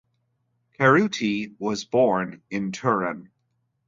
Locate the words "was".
1.59-1.85